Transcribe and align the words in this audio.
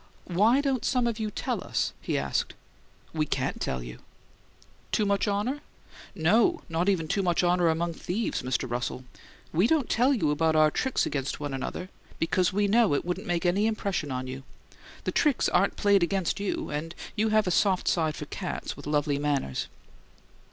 "Why 0.25 0.61
don't 0.61 0.83
some 0.83 1.05
of 1.05 1.19
you 1.19 1.29
tell 1.29 1.63
us?" 1.63 1.93
he 2.01 2.17
asked. 2.17 2.55
"We 3.13 3.27
can't 3.27 3.61
tell 3.61 3.83
you." 3.83 3.99
"Too 4.91 5.05
much 5.05 5.27
honour?" 5.27 5.59
"No. 6.15 6.63
Not 6.67 6.89
even 6.89 7.07
too 7.07 7.21
much 7.21 7.43
honour 7.43 7.67
among 7.69 7.93
thieves, 7.93 8.41
Mr. 8.41 8.67
Russell. 8.67 9.03
We 9.53 9.67
don't 9.67 9.91
tell 9.91 10.11
you 10.11 10.31
about 10.31 10.55
our 10.55 10.71
tricks 10.71 11.05
against 11.05 11.39
one 11.39 11.53
another 11.53 11.89
because 12.17 12.51
we 12.51 12.67
know 12.67 12.95
it 12.95 13.05
wouldn't 13.05 13.27
make 13.27 13.45
any 13.45 13.67
impression 13.67 14.09
on 14.11 14.25
you. 14.25 14.41
The 15.03 15.11
tricks 15.11 15.47
aren't 15.49 15.75
played 15.77 16.01
against 16.01 16.39
you, 16.39 16.71
and 16.71 16.95
you 17.15 17.29
have 17.29 17.45
a 17.45 17.51
soft 17.51 17.87
side 17.87 18.15
for 18.15 18.25
cats 18.25 18.75
with 18.75 18.87
lovely 18.87 19.19
manners!" 19.19 19.67